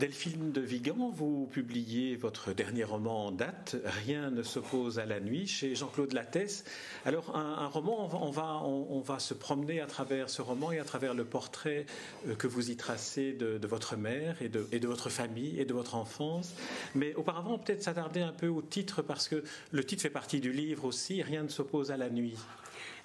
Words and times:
Delphine 0.00 0.50
de 0.50 0.62
Vigan, 0.62 1.12
vous 1.14 1.46
publiez 1.52 2.16
votre 2.16 2.54
dernier 2.54 2.84
roman 2.84 3.26
en 3.26 3.32
date, 3.32 3.76
Rien 4.06 4.30
ne 4.30 4.42
s'oppose 4.42 4.98
à 4.98 5.04
la 5.04 5.20
nuit, 5.20 5.46
chez 5.46 5.74
Jean-Claude 5.74 6.14
Lattès. 6.14 6.64
Alors, 7.04 7.36
un, 7.36 7.66
roman, 7.66 8.08
on 8.24 8.30
va, 8.30 8.62
on, 8.64 9.00
va, 9.00 9.18
se 9.18 9.34
promener 9.34 9.78
à 9.78 9.86
travers 9.86 10.30
ce 10.30 10.40
roman 10.40 10.72
et 10.72 10.78
à 10.78 10.84
travers 10.84 11.12
le 11.12 11.26
portrait 11.26 11.84
euh, 12.26 12.34
que 12.34 12.46
vous 12.46 12.70
y 12.70 12.76
tracez 12.76 13.34
de, 13.34 13.60
votre 13.66 13.96
mère 13.96 14.40
et 14.40 14.48
de, 14.48 14.66
et 14.72 14.80
de, 14.80 14.86
votre 14.86 15.10
famille 15.10 15.60
et 15.60 15.66
de 15.66 15.74
votre 15.74 15.96
enfance. 15.96 16.54
Mais 16.94 17.14
auparavant, 17.14 17.58
peut-être 17.58 17.82
s'attarder 17.82 18.22
un 18.22 18.32
peu 18.32 18.48
au 18.48 18.62
titre, 18.62 19.02
parce 19.02 19.28
que 19.28 19.44
le 19.70 19.84
titre 19.84 20.00
fait 20.00 20.08
partie 20.08 20.40
du 20.40 20.50
livre 20.50 20.86
aussi, 20.86 21.20
Rien 21.20 21.42
ne 21.42 21.48
s'oppose 21.48 21.90
à 21.90 21.98
la 21.98 22.08
nuit. 22.08 22.38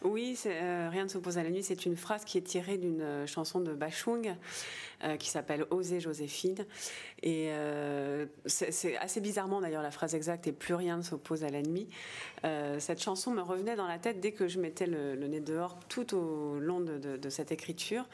Oui, 0.03 0.37
euh, 0.45 0.89
Rien 0.91 1.03
ne 1.03 1.09
s'oppose 1.09 1.37
à 1.37 1.43
la 1.43 1.49
nuit, 1.49 1.63
c'est 1.63 1.85
une 1.85 1.95
phrase 1.95 2.25
qui 2.25 2.37
est 2.37 2.41
tirée 2.41 2.77
d'une 2.77 3.01
euh, 3.01 3.27
chanson 3.27 3.59
de 3.59 3.73
Bachung 3.73 4.35
euh, 5.03 5.17
qui 5.17 5.29
s'appelle 5.29 5.65
Oser 5.71 5.99
Joséphine. 5.99 6.65
Et 7.23 7.49
c'est 8.45 8.97
assez 8.97 9.19
bizarrement 9.19 9.59
d'ailleurs 9.61 9.81
la 9.81 9.91
phrase 9.91 10.13
exacte 10.13 10.45
et 10.47 10.51
plus 10.51 10.75
rien 10.75 10.97
ne 10.97 11.01
s'oppose 11.01 11.43
à 11.43 11.49
la 11.49 11.63
nuit. 11.63 11.87
cette 12.43 13.01
chanson 13.01 13.31
me 13.31 13.41
revenait 13.41 13.75
dans 13.75 13.87
la 13.87 13.97
tête 13.97 14.19
dès 14.19 14.31
que 14.31 14.47
je 14.47 14.59
mettais 14.59 14.85
le, 14.85 15.15
nez 15.15 15.39
dehors 15.39 15.79
tout 15.89 16.15
au 16.15 16.59
long 16.59 16.81
de 16.81 17.29
cette 17.29 17.51
écriture. 17.51 18.05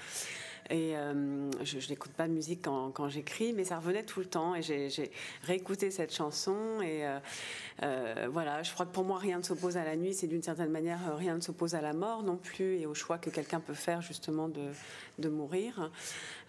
Et 0.70 0.96
euh, 0.96 1.52
je, 1.64 1.90
n'écoute 1.90 2.12
pas 2.12 2.28
de 2.28 2.34
musique 2.34 2.62
quand, 2.64 3.10
j'écris, 3.10 3.54
mais 3.54 3.66
ça 3.66 3.78
revenait 3.78 4.04
tout 4.04 4.20
le 4.20 4.26
temps. 4.26 4.56
Et 4.56 4.62
j'ai 4.62 5.12
réécouté 5.44 5.92
cette 5.92 6.14
chanson. 6.14 6.82
Et 6.82 7.06
euh, 7.06 7.20
euh, 7.84 8.28
voilà, 8.32 8.64
je 8.64 8.72
crois 8.74 8.86
que 8.86 8.92
pour 8.92 9.04
moi, 9.04 9.18
rien 9.18 9.38
ne 9.38 9.44
s'oppose 9.44 9.78
à 9.78 9.84
la 9.84 9.96
nuit. 9.96 10.14
C'est 10.14 10.28
d'une 10.28 10.44
certaine 10.44 10.72
manière, 10.72 11.18
rien 11.18 11.36
ne 11.36 11.42
s'oppose 11.42 11.76
à 11.76 11.82
la 11.82 11.94
mort 11.94 12.24
non 12.24 12.38
plus 12.38 12.80
et 12.80 12.86
au 12.86 12.94
choix 12.94 13.18
que 13.18 13.30
quelqu'un 13.30 13.60
peut 13.60 13.74
faire 13.74 14.02
justement 14.02 14.48
de, 14.48 14.70
de 15.20 15.30
mourir 15.30 15.92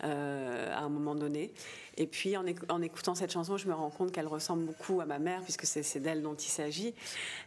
à 0.00 0.80
un 0.80 0.88
moment 0.88 1.14
donné. 1.14 1.52
Et 1.96 2.06
puis 2.06 2.36
en, 2.36 2.46
écoutant 2.82 3.14
cette 3.14 3.32
chanson, 3.32 3.56
je 3.56 3.68
me 3.68 3.74
rends 3.74 3.90
compte 3.90 4.12
qu'elle 4.12 4.26
ressemble 4.26 4.64
beaucoup 4.64 5.00
à 5.00 5.06
ma 5.06 5.18
mère, 5.18 5.42
puisque 5.42 5.66
c'est 5.66 6.00
d'elle 6.00 6.22
dont 6.22 6.34
il 6.34 6.48
s'agit, 6.48 6.94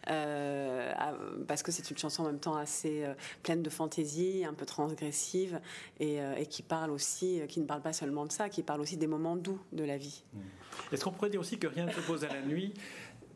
parce 0.05 1.63
que 1.63 1.71
c'est 1.71 1.89
une 1.89 1.97
chanson 1.97 2.23
en 2.23 2.27
même 2.27 2.39
temps 2.39 2.55
assez 2.55 3.05
pleine 3.43 3.63
de 3.63 3.69
fantaisie, 3.69 4.45
un 4.45 4.53
peu 4.53 4.65
transgressive, 4.65 5.59
et, 5.99 6.19
et 6.37 6.45
qui 6.45 6.61
parle 6.61 6.91
aussi, 6.91 7.41
euh, 7.41 7.47
qui 7.47 7.59
ne 7.59 7.65
parle 7.65 7.81
pas 7.81 7.93
seulement 7.93 8.25
de 8.25 8.31
ça, 8.31 8.49
qui 8.49 8.63
parle 8.63 8.81
aussi 8.81 8.97
des 8.97 9.07
moments 9.07 9.35
doux 9.35 9.59
de 9.71 9.83
la 9.83 9.97
vie. 9.97 10.23
Est-ce 10.91 11.03
qu'on 11.03 11.11
pourrait 11.11 11.29
dire 11.29 11.39
aussi 11.39 11.57
que 11.57 11.67
rien 11.67 11.85
ne 11.85 11.91
se 11.91 12.01
pose 12.01 12.23
à 12.23 12.27
la 12.27 12.41
nuit 12.41 12.73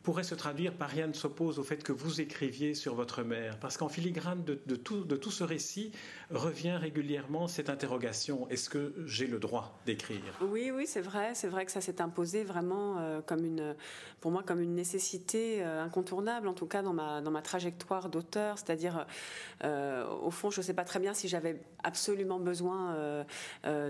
pourrait 0.10 0.24
se 0.24 0.34
traduire 0.34 0.74
par 0.74 0.90
rien 0.90 1.06
ne 1.06 1.14
s'oppose 1.14 1.60
au 1.60 1.64
fait 1.64 1.84
que 1.84 1.92
vous 1.92 2.20
écriviez 2.20 2.74
sur 2.74 2.96
votre 2.96 3.22
mère. 3.22 3.60
Parce 3.60 3.78
qu'en 3.78 3.90
filigrane 3.90 4.44
de, 4.44 4.76
tout, 4.76 5.30
ce 5.30 5.44
récit 5.44 5.92
revient 6.32 6.78
régulièrement 6.78 7.48
cette 7.48 7.70
interrogation 7.70 8.50
est-ce 8.50 8.72
que 8.72 8.96
j'ai 9.06 9.28
le 9.28 9.38
droit 9.38 9.80
d'écrire? 9.86 10.20
Oui, 10.42 10.72
oui, 10.72 10.88
c'est 10.88 11.02
vrai. 11.02 11.36
C'est 11.36 11.48
vrai 11.48 11.64
que 11.64 11.72
ça 11.72 11.80
s'est 11.80 12.02
imposé 12.02 12.44
vraiment 12.44 12.98
euh, 12.98 13.22
comme 13.24 13.46
une, 13.46 13.76
pour 14.20 14.32
moi 14.32 14.42
comme 14.42 14.62
une 14.62 14.74
nécessité 14.74 15.62
euh, 15.62 15.84
incontournable, 15.84 16.48
en 16.48 16.56
tout 16.56 16.66
cas 16.66 16.82
dans 16.82 16.94
ma, 16.94 17.22
dans 17.22 17.30
ma 17.30 17.44
trajectoire 17.44 18.10
d'auteur. 18.10 18.58
C'est-à-dire, 18.58 19.06
euh, 19.64 20.10
au 20.24 20.32
fond, 20.32 20.50
je 20.50 20.60
ne 20.62 20.66
sais 20.66 20.74
pas 20.74 20.86
très 20.86 20.98
bien 20.98 21.14
si 21.14 21.28
j'avais 21.28 21.62
absolument 21.84 22.40
besoin 22.40 23.24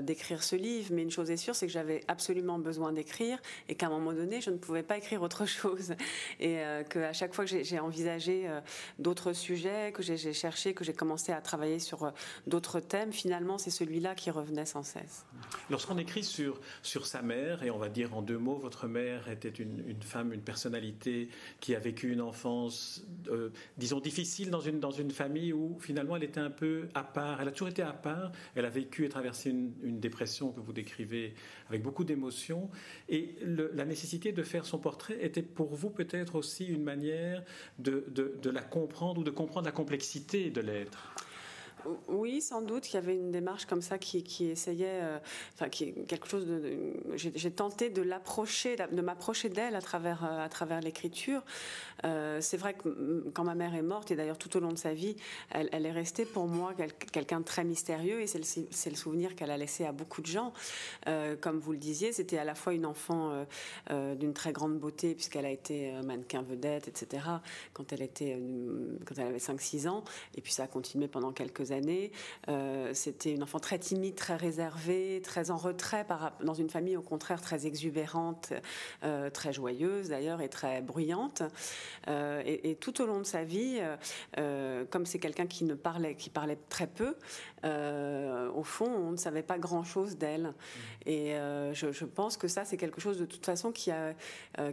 d'écrire 0.01 0.43
ce 0.43 0.57
livre, 0.57 0.89
mais 0.91 1.01
une 1.01 1.11
chose 1.11 1.31
est 1.31 1.37
sûre, 1.37 1.55
c'est 1.55 1.65
que 1.65 1.71
j'avais 1.71 2.03
absolument 2.09 2.59
besoin 2.59 2.91
d'écrire 2.91 3.39
et 3.69 3.75
qu'à 3.75 3.85
un 3.85 3.89
moment 3.89 4.11
donné, 4.11 4.41
je 4.41 4.49
ne 4.49 4.57
pouvais 4.57 4.83
pas 4.83 4.97
écrire 4.97 5.21
autre 5.21 5.45
chose 5.59 5.95
et 6.39 6.59
euh, 6.59 6.83
qu'à 6.83 7.13
chaque 7.13 7.33
fois 7.33 7.45
que 7.45 7.63
j'ai 7.63 7.79
envisagé 7.79 8.47
euh, 8.47 8.61
d'autres 8.97 9.33
sujets, 9.33 9.91
que 9.93 10.03
j'ai 10.03 10.33
cherché, 10.33 10.73
que 10.73 10.83
j'ai 10.83 10.93
commencé 10.93 11.31
à 11.31 11.41
travailler 11.41 11.79
sur 11.79 12.03
euh, 12.03 12.11
d'autres 12.47 12.79
thèmes, 12.79 13.11
finalement, 13.11 13.57
c'est 13.57 13.69
celui-là 13.69 14.15
qui 14.15 14.31
revenait 14.31 14.65
sans 14.65 14.83
cesse. 14.83 15.25
Lorsqu'on 15.69 15.97
écrit 15.97 16.23
sur, 16.23 16.59
sur 16.81 17.05
sa 17.05 17.21
mère, 17.21 17.63
et 17.63 17.71
on 17.71 17.77
va 17.77 17.89
dire 17.89 18.15
en 18.15 18.21
deux 18.21 18.37
mots, 18.37 18.57
votre 18.57 18.87
mère 18.87 19.29
était 19.29 19.49
une, 19.49 19.83
une 19.87 20.01
femme, 20.01 20.33
une 20.33 20.41
personnalité 20.41 21.29
qui 21.59 21.75
a 21.75 21.79
vécu 21.79 22.11
une 22.11 22.21
enfance, 22.21 23.03
disons, 23.77 23.99
difficile 23.99 24.49
dans 24.49 24.61
une, 24.61 24.79
dans 24.79 24.91
une 24.91 25.11
famille 25.11 25.53
où 25.53 25.77
finalement 25.79 26.15
elle 26.15 26.23
était 26.23 26.39
un 26.39 26.49
peu 26.49 26.89
à 26.93 27.03
part. 27.03 27.41
Elle 27.41 27.47
a 27.47 27.51
toujours 27.51 27.69
été 27.69 27.81
à 27.81 27.93
part. 27.93 28.31
Elle 28.55 28.65
a 28.65 28.69
vécu 28.69 29.05
et 29.05 29.09
traversé 29.09 29.49
une, 29.49 29.73
une 29.83 29.99
dépression 29.99 30.51
que 30.51 30.59
vous 30.59 30.73
décrivez 30.73 31.33
avec 31.69 31.83
beaucoup 31.83 32.03
d'émotions. 32.03 32.69
Et 33.07 33.35
la 33.43 33.85
nécessité 33.85 34.31
de 34.31 34.43
faire 34.43 34.65
son 34.65 34.79
portrait 34.79 35.17
était 35.21 35.41
pour 35.41 35.75
vous 35.75 35.88
peut-être 35.89 36.35
aussi 36.35 36.65
une 36.65 36.83
manière 36.83 37.43
de, 37.77 38.03
la 38.45 38.61
comprendre 38.61 39.21
ou 39.21 39.23
de 39.23 39.31
comprendre 39.31 39.65
la 39.65 39.71
complexité 39.71 40.49
de 40.49 40.61
l'être 40.61 41.13
oui, 42.07 42.41
sans 42.41 42.61
doute 42.61 42.83
qu'il 42.83 42.95
y 42.95 42.97
avait 42.97 43.15
une 43.15 43.31
démarche 43.31 43.65
comme 43.65 43.81
ça 43.81 43.97
qui, 43.97 44.45
essayait, 44.45 44.99
euh, 45.01 45.19
enfin, 45.55 45.69
qui 45.69 45.93
quelque 46.05 46.27
chose 46.27 46.45
de. 46.45 46.93
J'ai 47.15 47.51
tenté 47.51 47.89
de 47.89 48.01
l'approcher, 48.01 48.75
de 48.75 49.01
m'approcher 49.01 49.49
d'elle 49.49 49.75
à 49.75 49.81
travers 49.81 50.23
euh, 50.23 50.79
l'écriture. 50.81 51.41
Euh, 52.05 52.39
c'est 52.41 52.57
vrai 52.57 52.73
que 52.73 53.25
quand 53.33 53.43
ma 53.43 53.55
mère 53.55 53.75
est 53.75 53.81
morte 53.81 54.11
et 54.11 54.15
d'ailleurs 54.15 54.37
tout 54.37 54.55
au 54.57 54.59
long 54.59 54.71
de 54.71 54.77
sa 54.77 54.93
vie, 54.93 55.15
elle, 55.49 55.85
est 55.85 55.91
restée 55.91 56.25
pour 56.25 56.47
moi 56.47 56.73
quelqu'un 57.11 57.41
de 57.41 57.45
très 57.45 57.63
mystérieux 57.63 58.21
et 58.21 58.27
c'est 58.27 58.39
le, 58.89 58.95
souvenir 58.95 59.35
qu'elle 59.35 59.51
a 59.51 59.57
laissé 59.57 59.85
à 59.85 59.91
beaucoup 59.91 60.21
de 60.21 60.27
gens. 60.27 60.53
comme 61.41 61.59
vous 61.59 61.71
le 61.71 61.77
disiez, 61.77 62.11
c'était 62.13 62.37
à 62.37 62.43
la 62.43 62.55
fois 62.55 62.73
une 62.73 62.85
enfant 62.85 63.45
d'une 63.89 64.33
très 64.33 64.53
grande 64.53 64.79
beauté 64.79 65.13
puisqu'elle 65.13 65.45
a 65.45 65.51
été 65.51 65.91
mannequin 66.03 66.41
vedette, 66.41 66.87
etc. 66.87 67.23
Quand 67.73 67.91
elle 67.91 67.99
quand 68.09 69.15
elle 69.17 69.27
avait 69.27 69.37
5-6 69.37 69.89
ans 69.89 70.03
et 70.35 70.41
puis 70.41 70.53
ça 70.53 70.63
a 70.63 70.67
continué 70.67 71.07
pendant 71.07 71.31
quelques 71.31 71.68
années. 71.71 72.11
Euh, 72.47 72.93
c'était 72.93 73.33
une 73.33 73.43
enfant 73.43 73.59
très 73.59 73.79
timide, 73.79 74.15
très 74.15 74.35
réservée, 74.35 75.21
très 75.23 75.51
en 75.51 75.57
retrait, 75.57 76.03
par, 76.03 76.33
dans 76.43 76.53
une 76.53 76.69
famille 76.69 76.97
au 76.97 77.01
contraire 77.01 77.41
très 77.41 77.67
exubérante, 77.67 78.53
euh, 79.03 79.29
très 79.29 79.53
joyeuse 79.53 80.09
d'ailleurs 80.09 80.41
et 80.41 80.49
très 80.49 80.81
bruyante. 80.81 81.43
Euh, 82.07 82.41
et, 82.45 82.75
tout 82.79 83.01
au 83.01 83.05
long 83.05 83.19
de 83.19 83.25
sa 83.25 83.43
vie, 83.43 83.79
comme 84.89 85.05
c'est 85.05 85.19
quelqu'un 85.19 85.47
qui 85.47 85.63
ne 85.65 85.73
parlait, 85.73 86.15
qui 86.15 86.29
parlait 86.29 86.57
très 86.69 86.87
peu, 86.87 87.15
au 87.63 88.63
fond, 88.63 88.85
on 88.85 89.11
ne 89.11 89.17
savait 89.17 89.43
pas 89.43 89.57
grand-chose 89.57 90.17
d'elle. 90.17 90.53
Et 91.05 91.31
je, 91.73 92.05
pense 92.05 92.37
que 92.37 92.47
ça, 92.47 92.63
c'est 92.63 92.77
quelque 92.77 93.01
chose 93.01 93.17
de 93.17 93.25
toute 93.25 93.45
façon 93.45 93.71
qui 93.71 93.91
a, 93.91 94.13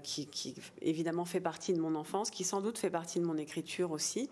qui, 0.03 0.27
qui, 0.27 0.55
évidemment 0.83 1.25
fait 1.25 1.41
partie 1.41 1.73
de 1.73 1.81
mon 1.81 1.95
enfance, 1.97 2.31
qui 2.31 2.45
sans 2.45 2.61
doute 2.61 2.79
fait 2.79 2.91
partie 2.91 3.19
de 3.19 3.25
mon 3.25 3.37
écriture 3.39 3.91
aussi. 3.91 4.31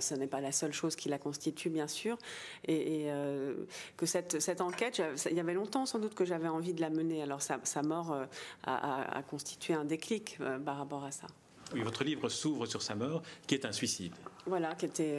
ce 0.00 0.14
n'est 0.14 0.26
pas 0.26 0.40
la 0.40 0.52
seule 0.52 0.72
chose 0.72 0.96
qui 0.96 1.08
la 1.08 1.18
constitue, 1.18 1.68
bien 1.68 1.88
sûr 1.88 1.99
et, 2.06 3.06
euh, 3.10 3.54
que 3.96 4.06
cette, 4.06 4.60
enquête, 4.60 5.02
il 5.30 5.36
y 5.36 5.40
avait 5.40 5.54
longtemps 5.54 5.86
sans 5.86 5.98
doute 5.98 6.14
que 6.14 6.24
j'avais 6.24 6.48
envie 6.48 6.74
de 6.74 6.80
la 6.80 6.90
mener. 6.90 7.22
Alors 7.22 7.42
sa, 7.42 7.82
mort 7.82 8.12
euh, 8.12 8.24
a, 8.64 9.22
constitué 9.28 9.74
un 9.74 9.84
déclic 9.84 10.38
euh, 10.40 10.58
par 10.58 10.78
rapport 10.78 11.04
à 11.04 11.10
ça. 11.10 11.26
Votre 11.74 12.04
livre 12.04 12.28
s'ouvre 12.28 12.66
sur 12.66 12.82
sa 12.82 12.94
mort, 12.94 13.22
qui 13.46 13.54
est 13.54 13.64
un 13.64 13.72
suicide. 13.72 14.12
Voilà, 14.46 14.74
qui 14.74 14.86
était 14.86 15.18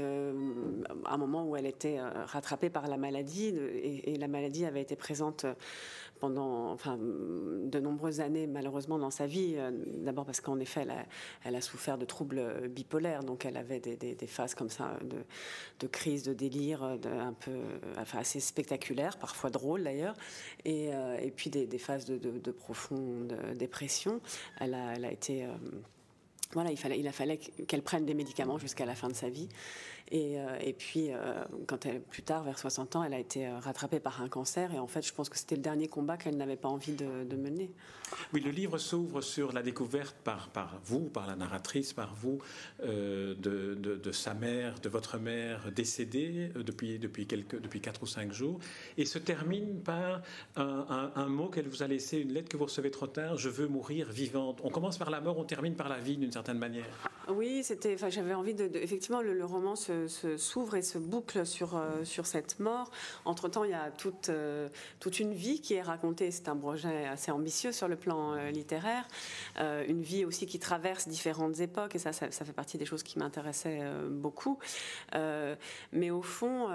un 1.06 1.18
moment 1.18 1.48
où 1.48 1.56
elle 1.56 1.68
était 1.68 2.00
rattrapée 2.00 2.70
par 2.70 2.88
la 2.88 2.98
maladie, 2.98 3.48
et, 3.48 4.18
la 4.18 4.28
maladie 4.28 4.66
avait 4.66 4.82
été 4.82 4.96
présente 4.96 5.46
pendant 6.22 6.72
enfin, 6.72 6.98
de 7.00 7.80
nombreuses 7.80 8.22
années, 8.22 8.46
malheureusement, 8.46 9.00
dans 9.00 9.10
sa 9.10 9.26
vie. 9.26 9.56
Euh, 9.58 9.72
d'abord 9.98 10.24
parce 10.24 10.40
qu'en 10.40 10.60
effet, 10.60 10.86
elle 11.44 11.56
a, 11.56 11.62
souffert 11.62 11.98
de 11.98 12.06
troubles 12.06 12.70
bipolaires, 12.70 13.24
donc 13.24 13.44
elle 13.46 13.58
avait 13.58 13.80
des, 13.80 14.28
phases 14.28 14.54
comme 14.54 14.70
ça 14.70 14.98
de, 15.04 15.18
de 15.80 15.88
crise, 15.88 16.24
de 16.24 16.34
délire, 16.34 16.84
un 16.84 17.34
peu, 17.34 17.58
enfin, 17.98 18.20
assez 18.20 18.40
spectaculaires, 18.40 19.18
parfois 19.18 19.50
drôles 19.50 19.84
d'ailleurs, 19.84 20.16
et, 20.64 20.94
euh, 20.94 21.18
puis 21.36 21.50
des, 21.50 21.78
phases 21.80 22.06
de, 22.06 22.52
profonde 22.52 23.36
dépression. 23.56 24.22
Elle 24.60 24.76
a, 24.76 25.12
été 25.12 25.46
euh, 25.46 25.50
voilà, 26.54 26.72
il, 26.72 26.78
fallait, 26.78 27.06
a 27.08 27.12
fallu 27.12 27.38
qu'elle 27.38 27.82
prenne 27.82 28.06
des 28.06 28.14
médicaments 28.14 28.58
jusqu'à 28.58 28.86
la 28.86 28.96
fin 28.96 29.08
de 29.08 29.16
sa 29.16 29.30
vie. 29.30 29.50
Et, 30.12 30.40
euh, 30.40 30.74
puis, 30.78 31.12
euh, 31.12 31.44
quand 31.68 31.86
elle, 31.86 32.02
plus 32.02 32.22
tard, 32.22 32.44
vers 32.44 32.60
60 32.60 32.98
ans, 32.98 33.04
elle 33.04 33.14
a 33.14 33.20
été 33.20 33.48
euh, 33.48 33.60
rattrapée 33.60 34.02
par 34.02 34.22
un 34.22 34.28
cancer. 34.28 34.74
Et 34.74 34.80
en 34.80 34.88
fait, 34.88 35.06
je 35.06 35.14
pense 35.14 35.30
que 35.30 35.38
c'était 35.38 35.56
le 35.56 35.62
dernier 35.62 35.88
combat 35.88 36.18
qu'elle 36.18 36.36
n'avait 36.36 36.58
pas 36.58 36.68
envie 36.68 36.94
de, 36.94 37.36
mener. 37.36 37.72
Oui, 38.34 38.42
le 38.42 38.52
livre 38.52 38.78
s'ouvre 38.78 39.22
sur 39.22 39.54
la 39.54 39.64
découverte 39.64 40.16
par, 40.24 40.50
vous, 40.84 41.06
par 41.06 41.28
la 41.28 41.36
narratrice, 41.36 41.94
par 41.94 42.14
vous, 42.14 42.40
de, 42.84 44.12
sa 44.12 44.34
mère, 44.34 44.80
de 44.82 44.90
votre 44.90 45.18
mère 45.18 45.72
décédée 45.72 46.52
depuis, 46.56 47.00
depuis, 47.00 47.26
quelques, 47.26 47.60
depuis 47.60 47.80
4 47.80 48.04
ou 48.04 48.06
5 48.06 48.34
jours. 48.34 48.60
Et 48.98 49.06
se 49.06 49.18
termine 49.18 49.82
par 49.82 50.22
un 50.58 51.28
mot 51.28 51.48
qu'elle 51.48 51.68
vous 51.68 51.84
a 51.84 51.88
laissé, 51.88 52.20
une 52.20 52.34
lettre 52.34 52.50
que 52.50 52.58
vous 52.58 52.66
recevez 52.66 52.92
trop 52.92 53.08
tard 53.08 53.38
Je 53.38 53.50
veux 53.50 53.68
mourir 53.68 54.12
vivante. 54.12 54.60
On 54.64 54.70
commence 54.70 54.98
par 54.98 55.10
la 55.10 55.22
mort, 55.22 55.38
on 55.38 55.46
termine 55.46 55.76
par 55.76 55.88
la 55.88 56.00
vie 56.00 56.18
d'une 56.18 56.32
certaine 56.32 56.41
manière. 56.50 56.86
Oui, 57.30 57.64
c'était. 57.64 57.94
Enfin, 57.94 58.10
j'avais 58.10 58.34
envie 58.34 58.54
de, 58.54 58.70
effectivement, 58.76 59.22
le, 59.22 59.46
roman 59.46 59.76
s'ouvre 59.76 60.76
et 60.76 60.82
se 60.82 60.98
boucle 60.98 61.46
sur 61.46 61.76
euh, 61.76 62.04
sur 62.04 62.26
cette 62.26 62.60
mort. 62.60 62.92
Entre 63.26 63.48
temps, 63.48 63.64
il 63.64 63.72
y 63.72 63.76
a 63.76 63.92
toute 63.92 64.30
euh, 64.30 64.70
toute 65.00 65.20
une 65.20 65.34
vie 65.34 65.62
qui 65.62 65.76
est 65.76 65.82
racontée. 65.82 66.32
C'est 66.32 66.50
un 66.50 66.58
projet 66.58 67.06
assez 67.06 67.32
ambitieux 67.32 67.72
sur 67.72 67.88
le 67.88 67.96
plan 67.96 68.34
euh, 68.34 68.52
littéraire, 68.52 69.08
une 69.60 70.02
vie 70.02 70.26
aussi 70.26 70.46
qui 70.46 70.60
traverse 70.60 71.08
différentes 71.08 71.60
époques 71.60 71.96
et 71.96 72.00
ça, 72.00 72.14
ça, 72.14 72.32
ça 72.32 72.46
fait 72.46 72.54
partie 72.54 72.78
des 72.78 72.86
choses 72.86 73.04
qui 73.04 73.20
m'intéressaient 73.20 73.82
beaucoup. 74.10 74.58
mais 75.92 76.10
au 76.12 76.22
fond, 76.22 76.70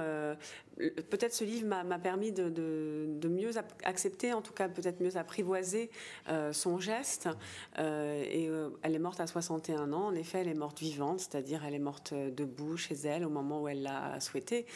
peut-être 0.76 1.32
ce 1.32 1.44
livre 1.44 1.66
m'a 1.66 1.98
permis 1.98 2.32
de, 2.32 3.28
mieux 3.28 3.52
accepter, 3.84 4.32
en 4.32 4.42
tout 4.42 4.52
cas 4.52 4.68
peut-être 4.68 5.00
mieux 5.00 5.16
apprivoiser 5.16 5.90
euh, 6.28 6.52
son 6.52 6.78
geste. 6.78 7.28
Euh, 7.78 8.24
et 8.30 8.48
euh, 8.48 8.70
elle 8.82 8.94
est 8.94 9.00
morte 9.00 9.20
à 9.20 9.26
61 9.26 9.92
ans. 9.92 10.06
En 10.06 10.14
effet, 10.14 10.40
elle 10.40 10.48
est 10.48 10.54
morte 10.54 10.78
vivante, 10.80 11.20
c'est-à-dire 11.20 11.64
elle 11.64 11.74
est 11.74 11.78
morte 11.78 12.14
debout 12.14 12.76
chez 12.76 12.94
elle 12.94 13.24
au 13.24 13.30
moment 13.30 13.62
où 13.62 13.68
elle 13.68 13.82
l'a 13.82 14.20
souhaité. 14.20 14.66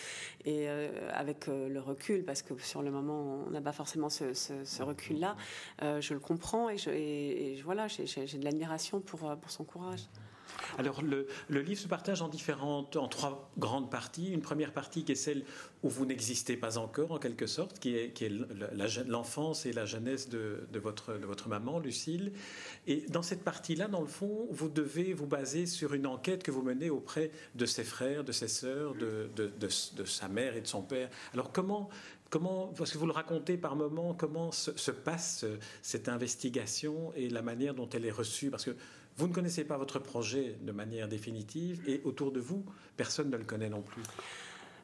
Et 0.45 0.69
avec 1.13 1.47
le 1.47 1.79
recul, 1.81 2.25
parce 2.25 2.43
que 2.43 2.57
sur 2.59 2.83
le 2.83 2.91
moment, 2.91 3.45
on 3.47 3.51
n'a 3.51 3.61
pas 3.61 3.73
forcément 3.73 4.09
ce, 4.09 4.83
recul-là, 4.83 5.37
je 5.81 6.15
le 6.15 6.21
comprends 6.21 6.69
et, 6.71 6.79
je, 6.79 7.63
voilà, 7.63 7.89
j'ai 7.89 8.39
de 8.39 8.45
l'admiration 8.45 9.01
pour, 9.01 9.37
pour 9.37 9.51
son 9.51 9.65
courage. 9.65 10.09
Alors 10.79 11.03
le, 11.03 11.27
livre 11.49 11.81
se 11.81 11.89
partage 11.89 12.23
en 12.23 12.29
différentes, 12.29 12.97
en 12.97 13.09
trois 13.09 13.51
grandes 13.59 13.91
parties. 13.91 14.31
Une 14.31 14.41
première 14.41 14.73
partie 14.73 15.05
qui 15.05 15.13
est 15.13 15.17
celle 15.17 15.45
où 15.83 15.89
vous 15.89 16.07
n'existez 16.07 16.57
pas 16.57 16.79
encore 16.79 17.13
en 17.13 17.19
quelque 17.19 17.47
sorte, 17.47 17.79
qui 17.79 17.97
est, 17.97 18.33
l'enfance 19.07 19.67
et 19.67 19.73
la 19.73 19.87
jeunesse 19.87 20.29
de, 20.29 20.67
votre, 20.75 21.15
de 21.15 21.27
votre 21.27 21.49
maman, 21.49 21.79
Lucille. 21.79 22.33
Et 22.87 23.05
dans 23.09 23.23
cette 23.23 23.43
partie-là, 23.43 23.89
dans 23.89 24.01
le 24.01 24.07
fond, 24.07 24.47
vous 24.51 24.69
devez 24.69 25.13
vous 25.13 25.27
baser 25.27 25.67
sur 25.67 25.95
une 25.95 26.07
enquête 26.07 26.43
que 26.43 26.51
vous 26.51 26.63
menez 26.63 26.91
auprès 26.91 27.31
de 27.55 27.67
ses 27.67 27.85
frères, 27.85 28.25
de 28.25 28.33
ses 28.33 28.49
sœurs, 28.49 28.95
de, 28.95 29.31
de, 29.37 30.05
sa 30.05 30.29
mère 30.29 30.57
et 30.57 30.61
de 30.61 30.67
son 30.67 30.83
père. 30.83 31.09
Alors 31.33 31.53
comment 31.53 31.91
Comment, 32.31 32.73
parce 32.79 32.93
que 32.93 32.99
vous 32.99 33.07
le 33.07 33.13
racontez 33.13 33.57
par 33.57 33.75
moments, 33.75 34.15
comment 34.15 34.53
se, 34.53 34.71
se, 34.79 34.93
passe 34.93 35.45
cette 35.83 36.09
investigation 36.09 37.13
et 37.17 37.29
la 37.29 37.43
manière 37.43 37.75
dont 37.75 37.89
elle 37.89 38.07
est 38.07 38.13
reçue? 38.13 38.51
Parce 38.51 38.65
que 38.65 38.77
vous 39.21 39.29
ne 39.29 39.35
connaissez 39.35 39.65
pas 39.65 39.77
votre 39.77 39.99
projet 39.99 40.57
de 40.63 40.73
manière 40.73 41.07
définitive 41.07 41.83
et 41.87 42.01
autour 42.05 42.33
de 42.33 42.41
vous, 42.41 42.65
personne 42.97 43.29
ne 43.29 43.37
le 43.37 43.45
connaît 43.45 43.69
non 43.69 43.83
plus. 43.83 44.03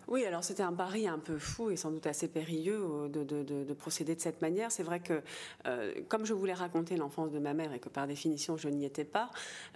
Oui, 0.08 0.24
alors 0.24 0.44
c'était 0.44 0.62
un 0.62 0.72
pari 0.72 1.08
un 1.08 1.18
peu 1.18 1.36
fou 1.36 1.70
et 1.70 1.76
sans 1.76 1.90
doute 1.90 2.06
assez 2.06 2.28
périlleux 2.28 2.80
euh, 2.80 3.08
de, 3.08 3.74
procéder 3.74 4.14
de 4.14 4.20
cette 4.20 4.40
manière. 4.40 4.70
C'est 4.70 4.84
vrai 4.84 5.00
que 5.00 5.20
euh, 5.66 5.92
comme 6.08 6.24
je 6.24 6.32
voulais 6.32 6.52
raconter 6.52 6.96
l'enfance 6.96 7.32
de 7.32 7.40
ma 7.40 7.54
mère 7.54 7.72
et 7.72 7.80
que 7.80 7.88
par 7.88 8.06
définition 8.06 8.56
je 8.56 8.68
n'y 8.68 8.84
étais 8.84 9.04
pas, 9.04 9.30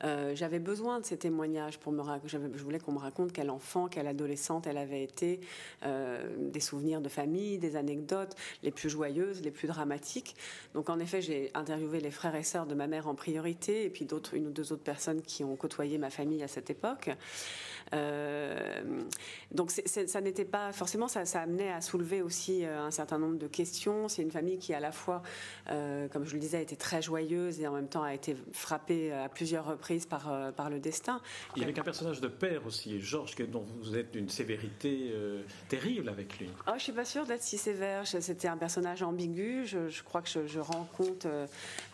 euh, 0.04 0.32
j'avais 0.36 0.60
besoin 0.60 1.00
de 1.00 1.04
ces 1.04 1.16
témoignages 1.16 1.78
pour 1.78 1.90
me 1.92 2.00
je 2.28 2.62
voulais 2.62 2.78
qu'on 2.78 2.92
me 2.92 2.98
raconte 2.98 3.32
quel 3.32 3.50
enfant, 3.50 3.88
quelle 3.88 4.06
adolescente 4.06 4.66
elle 4.66 4.78
avait 4.78 5.02
été, 5.02 5.40
des 6.38 6.60
souvenirs 6.60 7.00
de 7.00 7.08
famille, 7.08 7.58
des 7.58 7.76
anecdotes 7.76 8.34
les 8.62 8.70
plus 8.70 8.88
joyeuses, 8.88 9.42
les 9.42 9.50
plus 9.50 9.68
dramatiques. 9.68 10.34
Donc 10.74 10.88
en 10.88 10.98
effet, 10.98 11.20
j'ai 11.20 11.50
interviewé 11.54 12.00
les 12.00 12.10
frères 12.10 12.34
et 12.34 12.42
sœurs 12.42 12.66
de 12.66 12.74
ma 12.74 12.86
mère 12.86 13.06
en 13.06 13.14
priorité 13.14 13.84
et 13.84 13.90
puis 13.90 14.06
d'autres, 14.06 14.34
une 14.34 14.46
ou 14.46 14.50
deux 14.50 14.72
autres 14.72 14.82
personnes 14.82 15.22
qui 15.22 15.44
ont 15.44 15.56
côtoyé 15.56 15.98
ma 15.98 16.10
famille 16.10 16.42
à 16.42 16.48
cette 16.48 16.70
époque. 16.70 17.10
donc 19.52 19.70
ça 19.70 20.19
n'était 20.24 20.44
pas 20.44 20.72
forcément 20.72 21.08
ça, 21.08 21.24
ça 21.24 21.42
amenait 21.42 21.70
à 21.70 21.80
soulever 21.80 22.22
aussi 22.22 22.64
euh, 22.64 22.82
un 22.82 22.90
certain 22.90 23.18
nombre 23.18 23.38
de 23.38 23.46
questions. 23.46 24.08
C'est 24.08 24.22
une 24.22 24.30
famille 24.30 24.58
qui 24.58 24.74
à 24.74 24.80
la 24.80 24.92
fois, 24.92 25.22
euh, 25.70 26.08
comme 26.08 26.24
je 26.24 26.34
le 26.34 26.40
disais, 26.40 26.62
était 26.62 26.76
très 26.76 27.02
joyeuse 27.02 27.60
et 27.60 27.66
en 27.66 27.72
même 27.72 27.88
temps 27.88 28.02
a 28.02 28.14
été 28.14 28.36
frappée 28.52 29.12
à 29.12 29.28
plusieurs 29.28 29.66
reprises 29.66 30.06
par 30.06 30.32
euh, 30.32 30.52
par 30.52 30.70
le 30.70 30.80
destin. 30.80 31.20
Il 31.56 31.62
y 31.62 31.64
avait 31.64 31.78
un 31.78 31.82
personnage 31.82 32.20
de 32.20 32.28
père 32.28 32.66
aussi, 32.66 33.00
Georges, 33.00 33.34
dont 33.36 33.64
vous 33.82 33.96
êtes 33.96 34.12
d'une 34.12 34.28
sévérité 34.28 35.12
terrible 35.68 36.08
avec 36.08 36.38
lui. 36.38 36.48
Oh, 36.66 36.72
je 36.76 36.82
suis 36.82 36.92
pas 36.92 37.04
sûre 37.04 37.26
d'être 37.26 37.42
si 37.42 37.58
sévère. 37.58 38.06
C'était 38.06 38.48
un 38.48 38.56
personnage 38.56 39.02
ambigu. 39.02 39.66
Je, 39.66 40.02
crois 40.02 40.22
que 40.22 40.28
je, 40.28 40.58
rends 40.58 40.88
compte 40.96 41.26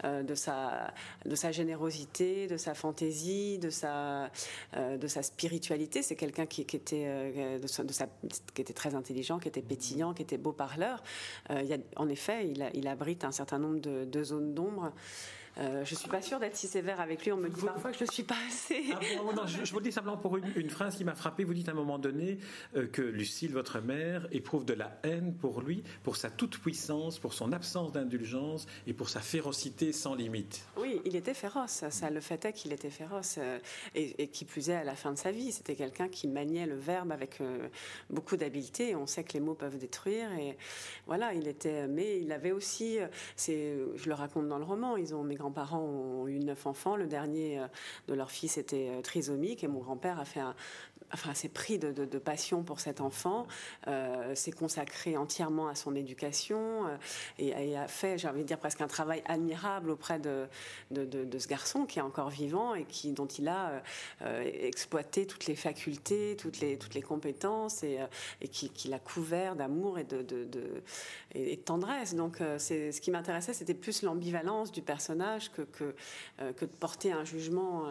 de 0.05 0.35
sa 0.35 0.93
de 1.25 1.35
sa 1.35 1.53
générosité, 1.53 2.47
de 2.47 2.57
sa 2.57 2.75
fantaisie, 2.75 3.59
de 3.59 3.71
sa 3.71 4.31
de 4.77 5.07
sa 5.07 5.23
spiritualité. 5.23 6.03
C'est 6.03 6.17
quelqu'un 6.17 6.47
qui, 6.47 6.65
qui, 6.65 6.77
était 6.77 7.59
de, 7.59 7.83
de 7.83 7.93
sa 7.93 8.07
qui 8.55 8.63
était 8.63 8.73
très 8.73 8.95
intelligent, 8.95 9.39
qui 9.39 9.49
était 9.49 9.63
pétillant, 9.63 10.15
qui 10.15 10.23
était 10.23 10.39
beau 10.39 10.53
parleur. 10.53 11.03
Euh, 11.51 11.63
il 11.63 11.81
en 11.97 12.09
effet, 12.09 12.49
il, 12.75 12.89
abrite 12.89 13.25
un 13.25 13.33
certain 13.33 13.59
nombre 13.59 13.81
de 13.81 14.25
zones 14.25 14.55
d'ombre 14.55 14.93
euh, 15.59 15.85
je 15.85 15.95
suis 15.95 16.09
pas 16.09 16.21
sûre 16.21 16.39
d'être 16.39 16.57
si 16.57 16.67
sévère 16.67 17.01
avec 17.01 17.25
lui. 17.25 17.33
On 17.33 17.39
me 17.39 17.49
dit 17.49 17.63
parfois 17.65 17.91
que 17.91 17.99
je 17.99 18.05
ne 18.05 18.11
suis 18.11 18.23
pas 18.23 18.37
assez. 18.47 18.85
Ah 18.93 18.99
je, 19.47 19.73
vous 19.73 19.79
le 19.79 19.85
dis 19.85 19.93
simplement 19.93 20.19
pour 20.19 20.37
une, 20.37 20.71
phrase 20.71 20.97
qui 20.97 21.05
m'a 21.05 21.15
frappé. 21.15 21.45
Vous 21.45 21.55
dites 21.55 21.69
à 21.69 21.73
un 21.73 21.75
moment 21.77 21.99
donné 21.99 22.39
euh, 22.77 22.87
que 22.87 23.01
Lucille, 23.01 23.53
votre 23.53 23.81
mère, 23.81 24.27
éprouve 24.33 24.67
de 24.67 24.75
la 24.75 24.99
haine 25.03 25.35
pour 25.35 25.63
lui, 25.63 25.83
pour 26.03 26.17
sa 26.17 26.29
toute-puissance, 26.31 27.19
pour 27.19 27.33
son 27.33 27.53
absence 27.53 27.93
d'indulgence 27.93 28.67
et 28.87 28.93
pour 28.93 29.09
sa 29.09 29.21
férocité 29.21 29.93
sans 29.93 30.15
limite. 30.15 30.67
Oui, 30.77 31.01
il 31.05 31.17
était 31.17 31.35
féroce. 31.35 31.85
Ça, 31.89 32.11
le 32.11 32.21
fait 32.21 32.45
est 32.45 32.53
qu'il 32.53 32.73
était 32.73 32.91
féroce. 32.91 33.37
Euh, 33.39 33.59
et, 33.95 34.29
qui 34.29 34.45
plus 34.45 34.69
est, 34.69 34.75
à 34.75 34.85
la 34.85 34.95
fin 34.95 35.13
de 35.13 35.19
sa 35.19 35.31
vie, 35.31 35.53
c'était 35.53 35.77
quelqu'un 35.77 36.09
qui 36.09 36.29
maniait 36.29 36.67
le 36.67 36.77
verbe 36.77 37.13
avec 37.13 37.41
euh, 37.41 37.69
beaucoup 38.11 38.37
d'habileté. 38.37 38.95
On 38.95 39.07
sait 39.07 39.25
que 39.25 39.33
les 39.33 39.41
mots 39.41 39.55
peuvent 39.55 39.79
détruire. 39.79 40.31
Et 40.33 40.57
voilà, 41.07 41.33
il 41.33 41.49
était. 41.49 41.87
Mais 41.87 42.21
il 42.21 42.31
avait 42.33 42.53
aussi. 42.53 42.99
C'est, 43.37 43.77
je 43.95 44.09
le 44.09 44.15
raconte 44.15 44.49
dans 44.49 44.59
le 44.59 44.65
roman. 44.65 44.97
Ils 44.97 45.15
ont 45.15 45.23
mes 45.23 45.37
grands-parents 45.47 45.81
ont 45.81 46.27
eu 46.27 46.41
neuf 46.41 46.67
enfants. 46.67 46.97
Le 46.97 47.07
dernier 47.07 47.61
euh, 47.61 47.67
de 48.09 48.15
leur 48.15 48.31
fils 48.31 48.59
était 48.59 48.91
euh, 48.91 49.01
trisomique 49.01 49.63
et 49.63 49.69
mon 49.69 49.79
grand-père 49.79 50.19
a 50.19 50.25
fait 50.25 50.41
un, 50.41 50.55
enfin, 51.13 51.35
s'est 51.35 51.49
pris 51.49 51.79
de, 51.79 52.19
passion 52.19 52.63
pour 52.63 52.81
cet 52.81 53.01
enfant, 53.01 53.47
euh, 53.87 54.35
s'est 54.35 54.53
consacré 54.53 55.17
entièrement 55.17 55.69
à 55.69 55.75
son 55.75 55.95
éducation 55.95 56.87
euh, 56.87 56.97
et, 57.39 57.77
a 57.77 57.89
fait, 57.89 58.19
j'ai 58.19 58.29
envie 58.29 58.43
de 58.43 58.47
dire, 58.47 58.59
presque 58.59 58.81
un 58.81 58.89
travail 58.89 59.23
admirable 59.27 59.91
auprès 59.91 60.19
de, 60.19 60.47
de, 60.91 61.39
ce 61.39 61.47
garçon 61.47 61.85
qui 61.85 61.99
est 61.99 62.03
encore 62.03 62.31
vivant 62.31 62.75
et 62.75 62.85
qui, 62.85 63.13
dont 63.13 63.27
il 63.27 63.49
a 63.49 63.83
euh, 64.23 64.43
exploité 64.43 65.27
toutes 65.27 65.47
les 65.47 65.57
facultés, 65.57 66.37
toutes 66.39 66.61
les, 66.61 66.79
toutes 66.79 66.95
les 66.95 67.03
compétences 67.03 67.83
et, 67.83 67.99
et 68.41 68.49
qui, 68.49 68.89
l'a 68.89 68.99
couvert 68.99 69.57
d'amour 69.57 69.99
et 69.99 70.05
de, 70.05 70.25
et, 71.35 71.57
tendresse. 71.59 72.15
Donc, 72.15 72.39
c'est, 72.59 72.93
ce 72.93 73.01
qui 73.01 73.11
m'intéressait, 73.11 73.53
c'était 73.53 73.75
plus 73.75 74.03
l'ambivalence 74.03 74.73
du 74.73 74.81
personnage 74.81 75.51
que, 75.51 75.63
que, 75.63 75.95
que, 76.39 76.65
de 76.65 76.71
porter 76.71 77.13
un 77.13 77.25
jugement, 77.25 77.85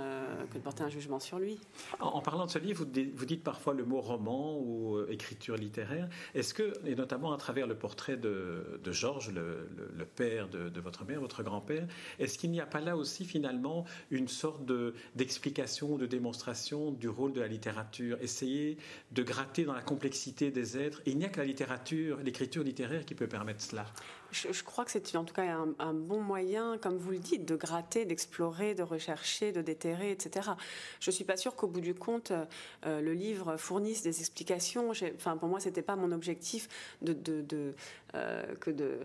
que 0.51 0.57
de 0.57 0.63
porter 0.63 0.83
un 0.83 0.89
jugement 0.89 1.19
sur 1.19 1.37
lui. 1.37 1.59
En 1.99 2.21
parlant 2.21 2.45
de 2.45 2.51
ce 2.51 2.59
livre, 2.59 2.85
vous 2.85 2.85
vous 3.15 3.25
dites 3.25 3.43
parfois 3.43 3.73
le 3.73 3.85
mot 3.85 4.01
roman 4.01 4.57
ou 4.59 4.97
euh, 4.97 5.07
écriture 5.09 5.55
littéraire. 5.55 6.09
Est-ce 6.33 6.53
que, 6.53 6.73
et 6.85 6.95
notamment 6.95 7.33
à 7.33 7.37
travers 7.37 7.67
le 7.67 7.75
portrait 7.75 8.17
de, 8.17 8.79
Georges, 8.91 9.31
le, 9.31 10.05
père 10.05 10.47
de, 10.49 10.79
votre 10.79 11.05
mère, 11.05 11.19
votre 11.19 11.43
grand-père, 11.43 11.87
est-ce 12.19 12.37
qu'il 12.37 12.51
n'y 12.51 12.61
a 12.61 12.65
pas 12.65 12.81
là 12.81 12.95
aussi 12.95 13.25
finalement 13.25 13.85
une 14.11 14.27
sorte 14.27 14.61
d'explication 15.15 15.93
ou 15.93 15.97
de 15.97 16.05
démonstration 16.05 16.91
du 16.91 17.09
rôle 17.09 17.33
de 17.33 17.41
la 17.41 17.47
littérature? 17.47 18.17
Essayer 18.21 18.77
de 19.11 19.23
gratter 19.23 19.63
dans 19.65 19.73
la 19.73 19.81
complexité 19.81 20.51
des 20.51 20.77
êtres. 20.77 21.01
il 21.05 21.17
n'y 21.17 21.25
a 21.25 21.29
que 21.29 21.39
la 21.39 21.45
littérature, 21.45 22.19
l'écriture 22.23 22.63
littéraire 22.63 23.05
qui 23.05 23.15
peut 23.15 23.27
permettre 23.27 23.61
cela 23.61 23.85
je, 24.35 24.63
crois 24.63 24.85
que 24.85 24.91
c'est 24.91 25.15
en 25.15 25.23
tout 25.23 25.33
cas 25.33 25.43
un, 25.79 25.93
bon 25.93 26.21
moyen, 26.21 26.77
comme 26.77 26.97
vous 26.97 27.11
le 27.11 27.19
dites, 27.19 27.45
de 27.45 27.55
gratter, 27.55 28.05
d'explorer, 28.05 28.75
de 28.75 28.83
rechercher, 28.83 29.51
de 29.51 29.61
déterrer, 29.61 30.11
etc. 30.11 30.49
Je 30.99 31.11
suis 31.11 31.23
pas 31.23 31.37
sûre 31.37 31.55
qu'au 31.55 31.67
bout 31.67 31.81
du 31.81 31.95
compte, 31.95 32.31
euh, 32.85 33.01
le 33.01 33.13
livre 33.13 33.57
fournisse 33.57 34.01
des 34.01 34.19
explications. 34.19 34.91
Pour 35.39 35.47
moi, 35.47 35.59
c'était 35.59 35.81
pas 35.81 35.95
mon 35.95 36.11
objectif 36.11 36.67
euh, 37.07 38.55
que 38.59 38.71
de 38.71 38.99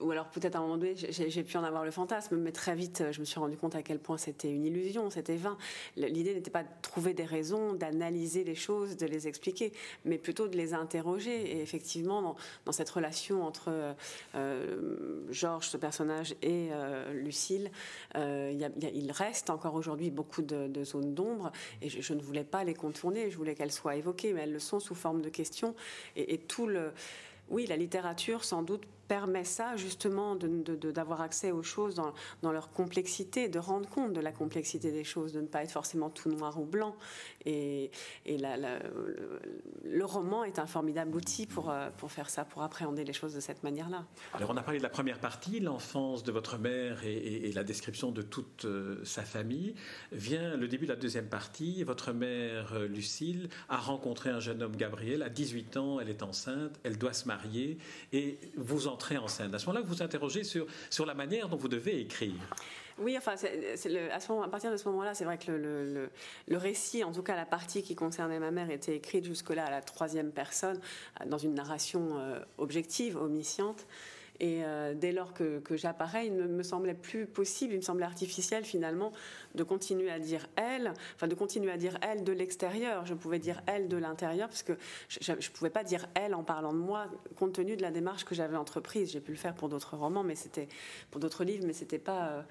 ou 0.00 0.10
alors 0.10 0.28
peut-être 0.28 0.56
à 0.56 0.58
un 0.58 0.62
moment 0.62 0.76
donné, 0.76 0.94
j'ai 0.96 1.44
pu 1.44 1.56
en 1.56 1.64
avoir 1.64 1.84
le 1.84 1.90
fantasme, 1.90 2.36
mais 2.36 2.52
très 2.52 2.74
vite, 2.74 3.04
je 3.10 3.20
me 3.20 3.24
suis 3.24 3.38
rendu 3.38 3.56
compte 3.56 3.74
à 3.74 3.82
quel 3.82 3.98
point 3.98 4.18
c'était 4.18 4.50
une 4.50 4.64
illusion, 4.64 5.10
c'était 5.10 5.36
vain. 5.36 5.56
L'idée 5.96 6.34
n'était 6.34 6.50
pas 6.50 6.62
de 6.62 6.68
trouver 6.82 7.14
des 7.14 7.24
raisons, 7.24 7.74
d'analyser 7.74 8.44
les 8.44 8.54
choses, 8.54 8.96
de 8.96 9.06
les 9.06 9.28
expliquer, 9.28 9.72
mais 10.04 10.18
plutôt 10.18 10.48
de 10.48 10.56
les 10.56 10.74
interroger. 10.74 11.56
Et 11.56 11.60
effectivement, 11.60 12.36
dans, 12.64 12.72
cette 12.72 12.90
relation 12.90 13.44
entre 13.44 13.94
euh, 14.34 15.20
Georges, 15.30 15.68
ce 15.68 15.76
personnage, 15.76 16.32
et 16.42 16.68
euh, 16.72 17.12
Lucille, 17.12 17.70
euh, 18.16 18.52
il 18.94 19.12
reste 19.12 19.50
encore 19.50 19.74
aujourd'hui 19.74 20.10
beaucoup 20.10 20.42
de, 20.42 20.84
zones 20.84 21.14
d'ombre, 21.14 21.52
et 21.82 21.88
je, 21.88 22.14
ne 22.14 22.20
voulais 22.20 22.44
pas 22.44 22.64
les 22.64 22.74
contourner, 22.74 23.30
je 23.30 23.36
voulais 23.36 23.54
qu'elles 23.54 23.72
soient 23.72 23.96
évoquées, 23.96 24.32
mais 24.32 24.42
elles 24.42 24.52
le 24.52 24.58
sont 24.58 24.80
sous 24.80 24.94
forme 24.94 25.22
de 25.22 25.28
questions, 25.28 25.74
et, 26.16 26.34
et 26.34 26.38
tout 26.38 26.66
le... 26.66 26.92
Oui, 27.50 27.66
la 27.66 27.76
littérature, 27.76 28.42
sans 28.42 28.62
doute, 28.62 28.84
permet 29.08 29.44
ça 29.44 29.76
justement 29.76 30.36
d'avoir 30.36 31.20
accès 31.20 31.52
aux 31.52 31.62
choses 31.62 31.94
dans, 32.42 32.52
leur 32.52 32.70
complexité, 32.70 33.48
de 33.48 33.58
rendre 33.58 33.88
compte 33.88 34.12
de 34.12 34.20
la 34.20 34.32
complexité 34.32 34.92
des 34.92 35.04
choses, 35.04 35.32
de 35.32 35.40
ne 35.40 35.46
pas 35.46 35.62
être 35.62 35.70
forcément 35.70 36.10
tout 36.10 36.30
noir 36.30 36.60
ou 36.60 36.64
blanc. 36.64 36.96
Et, 37.44 37.90
le, 38.26 40.04
roman 40.04 40.44
est 40.44 40.58
un 40.58 40.66
formidable 40.66 41.16
outil 41.16 41.46
pour, 41.46 41.70
euh, 41.70 41.88
pour 41.96 42.12
faire 42.12 42.28
ça, 42.28 42.44
pour 42.44 42.62
appréhender 42.62 43.04
les 43.04 43.12
choses 43.12 43.34
de 43.34 43.40
cette 43.40 43.62
manière-là. 43.62 44.04
Alors 44.34 44.50
on 44.50 44.56
a 44.56 44.62
parlé 44.62 44.78
de 44.78 44.82
la 44.82 44.90
première 44.90 45.18
partie, 45.18 45.60
l'enfance 45.60 46.22
de 46.22 46.32
votre 46.32 46.58
mère 46.58 47.04
et, 47.04 47.52
la 47.54 47.64
description 47.64 48.10
de 48.10 48.22
toute 48.22 48.64
euh, 48.64 49.00
sa 49.04 49.22
famille. 49.22 49.74
Vient 50.12 50.56
le 50.56 50.68
début 50.68 50.86
de 50.86 50.92
la 50.92 50.96
deuxième 50.96 51.28
partie. 51.28 51.84
Votre 51.84 52.12
mère, 52.12 52.72
euh, 52.74 52.86
Lucille, 52.86 53.48
a 53.68 53.76
rencontré 53.76 54.30
un 54.30 54.40
jeune 54.40 54.62
homme, 54.62 54.76
Gabriel, 54.76 55.22
à 55.22 55.28
18 55.28 55.76
ans, 55.76 56.00
elle 56.00 56.10
est 56.10 56.22
enceinte, 56.22 56.78
elle 56.82 56.98
doit 56.98 57.12
se 57.12 57.26
marier 57.26 57.78
et 58.12 58.38
vous 58.56 58.88
en 58.88 58.93
en 59.18 59.28
scène. 59.28 59.54
À 59.54 59.58
ce 59.58 59.66
moment-là, 59.66 59.84
vous 59.84 59.94
vous 59.94 60.02
interrogez 60.02 60.44
sur, 60.44 60.66
sur 60.90 61.06
la 61.06 61.14
manière 61.14 61.48
dont 61.48 61.56
vous 61.56 61.68
devez 61.68 62.00
écrire. 62.00 62.34
Oui, 62.98 63.16
enfin, 63.18 63.34
à, 63.34 64.48
partir 64.48 64.70
de 64.70 64.76
ce 64.76 64.88
moment-là, 64.88 65.14
c'est 65.14 65.24
vrai 65.24 65.36
que 65.36 65.50
le, 65.50 66.10
le, 66.46 66.56
récit, 66.56 67.02
en 67.02 67.10
tout 67.10 67.22
cas 67.22 67.34
la 67.34 67.44
partie 67.44 67.82
qui 67.82 67.96
concernait 67.96 68.38
ma 68.38 68.52
mère, 68.52 68.70
était 68.70 68.94
écrite 68.94 69.24
jusque-là 69.24 69.64
à 69.64 69.70
la 69.70 69.82
troisième 69.82 70.30
personne, 70.30 70.80
dans 71.26 71.38
une 71.38 71.54
narration 71.54 72.18
euh, 72.18 72.38
objective, 72.58 73.16
omnisciente. 73.16 73.86
Et 74.40 74.64
euh, 74.64 74.94
dès 74.94 75.12
lors 75.12 75.32
que, 75.32 75.62
j'apparais, 75.70 76.26
il 76.26 76.36
ne 76.36 76.46
me 76.46 76.62
semblait 76.62 76.94
plus 76.94 77.26
possible, 77.26 77.72
il 77.72 77.76
me 77.76 77.82
semblait 77.82 78.04
artificiel 78.04 78.64
finalement 78.64 79.12
de 79.54 79.62
continuer 79.62 80.10
à 80.10 80.18
dire 80.18 80.48
elle, 80.56 80.92
enfin 81.14 81.28
de 81.28 81.34
continuer 81.34 81.70
à 81.70 81.76
dire 81.76 81.98
elle 82.02 82.24
de 82.24 82.32
l'extérieur. 82.32 83.06
Je 83.06 83.14
pouvais 83.14 83.38
dire 83.38 83.62
elle 83.66 83.88
de 83.88 83.96
l'intérieur 83.96 84.48
parce 84.48 84.62
que 84.62 84.72
je 85.08 85.32
ne 85.32 85.54
pouvais 85.54 85.70
pas 85.70 85.84
dire 85.84 86.06
elle 86.14 86.34
en 86.34 86.42
parlant 86.42 86.72
de 86.72 86.78
moi 86.78 87.06
compte 87.36 87.54
tenu 87.54 87.76
de 87.76 87.82
la 87.82 87.90
démarche 87.90 88.24
que 88.24 88.34
j'avais 88.34 88.56
entreprise. 88.56 89.12
J'ai 89.12 89.20
pu 89.20 89.30
le 89.30 89.38
faire 89.38 89.54
pour 89.54 89.68
d'autres 89.68 89.96
romans, 89.96 90.24
mais 90.24 90.34
c'était 90.34 90.68
pour 91.10 91.20
d'autres 91.20 91.44
livres, 91.44 91.64
mais 91.66 91.72
c'était 91.72 91.98
pas. 91.98 92.28
Euh, 92.28 92.42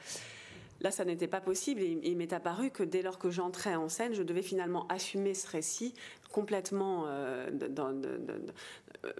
Là, 0.84 0.92
ça 0.92 1.06
n'était 1.06 1.28
pas 1.28 1.42
possible 1.42 1.82
et 1.82 2.00
il 2.04 2.18
m'est 2.18 2.34
apparu 2.34 2.70
que 2.70 2.84
dès 2.84 3.02
lors 3.02 3.18
que 3.18 3.30
j'entrais 3.30 3.75
en 3.75 3.88
scène, 3.88 4.13
je 4.13 4.22
devais 4.22 4.42
finalement 4.42 4.86
assumer 4.88 5.34
ce 5.34 5.48
récit 5.48 5.94
complètement 6.34 7.06
euh, 7.08 7.50
euh, 7.62 9.13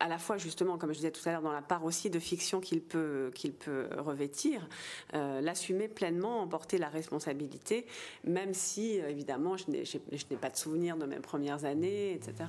à 0.00 0.08
la 0.08 0.18
fois 0.18 0.38
justement, 0.38 0.76
comme 0.78 0.90
je 0.90 0.96
disais 0.96 1.10
tout 1.12 1.20
à 1.28 1.32
l'heure, 1.32 1.42
dans 1.42 1.52
la 1.52 1.62
part 1.62 1.84
aussi 1.84 2.10
de 2.10 2.18
fiction 2.18 2.60
qu'il 2.60 2.80
peut, 2.80 3.30
peut 3.60 3.88
revêtir, 3.98 4.68
euh, 5.14 5.40
l'assumer 5.40 5.86
pleinement, 5.86 6.40
emporter 6.40 6.78
la 6.78 6.88
responsabilité, 6.88 7.86
même 8.24 8.54
si 8.54 8.94
évidemment 8.94 9.56
je 9.56 9.70
n'ai 9.70 10.36
pas 10.36 10.50
de 10.50 10.56
souvenir 10.56 10.96
de 10.96 11.06
mes 11.06 11.20
premières 11.20 11.64
années, 11.64 12.12
etc. 12.12 12.48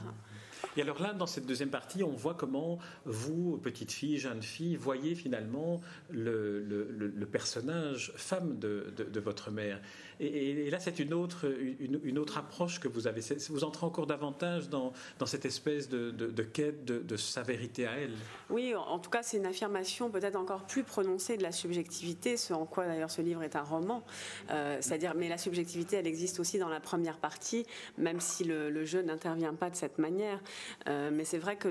Et 0.77 0.81
alors 0.81 1.01
là, 1.01 1.13
dans 1.13 1.25
cette 1.25 1.45
deuxième 1.45 1.69
partie, 1.69 2.03
on 2.03 2.11
voit 2.11 2.33
comment 2.33 2.79
vous, 3.05 3.57
petite 3.57 3.91
fille, 3.91 4.17
jeune 4.17 4.41
fille, 4.41 4.75
voyez 4.75 5.15
finalement 5.15 5.81
le, 6.09 7.27
personnage 7.31 8.11
femme 8.15 8.59
de, 8.59 9.19
votre 9.19 9.51
mère. 9.51 9.79
Et, 10.19 10.69
là, 10.69 10.79
c'est 10.79 10.99
une 10.99 11.13
autre, 11.13 11.45
une, 11.79 12.19
autre 12.19 12.37
approche 12.37 12.79
que 12.79 12.87
vous 12.87 13.07
avez. 13.07 13.21
Vous 13.49 13.63
entrez 13.63 13.85
encore 13.85 14.05
davantage 14.05 14.69
dans, 14.69 14.91
dans 15.17 15.25
cette 15.25 15.45
espèce 15.45 15.87
de, 15.87 16.11
quête 16.43 16.83
de, 16.83 17.17
sa 17.17 17.41
vérité 17.41 17.87
à 17.87 17.93
elle. 17.93 18.13
Oui, 18.49 18.73
en 18.75 18.99
tout 18.99 19.09
cas, 19.09 19.23
c'est 19.23 19.37
une 19.37 19.45
affirmation 19.45 20.09
peut-être 20.09 20.35
encore 20.35 20.65
plus 20.65 20.83
prononcée 20.83 21.37
de 21.37 21.43
la 21.43 21.51
subjectivité, 21.51 22.37
ce 22.37 22.53
en 22.53 22.65
quoi 22.65 22.85
d'ailleurs 22.85 23.11
ce 23.11 23.21
livre 23.21 23.43
est 23.43 23.55
un 23.55 23.63
roman. 23.63 24.03
Euh, 24.49 24.77
c'est-à-dire, 24.81 25.13
mais 25.15 25.29
la 25.29 25.37
subjectivité, 25.37 25.97
elle 25.97 26.07
existe 26.07 26.39
aussi 26.39 26.59
dans 26.59 26.69
la 26.69 26.79
première 26.79 27.17
partie, 27.17 27.65
même 27.97 28.19
si 28.19 28.43
le, 28.43 28.85
jeu 28.85 29.01
n'intervient 29.01 29.53
pas 29.53 29.69
de 29.69 29.75
cette 29.75 29.99
manière. 29.99 30.41
Euh, 30.87 31.11
mais 31.13 31.23
c'est 31.23 31.37
vrai 31.37 31.55
que 31.55 31.69